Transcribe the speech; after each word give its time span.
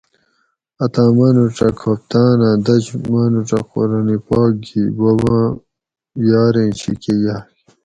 اتھاں 0.83 1.11
مانوڄہ 1.17 1.67
کھوپتاۤنہ 1.79 2.51
دش 2.65 2.85
مانوڄہ 3.09 3.59
قران 3.71 4.07
پاک 4.27 4.51
گی 4.65 4.83
بوباں 4.97 5.45
یاریں 6.27 6.71
شیکہ 6.79 7.13
یاگ 7.23 7.45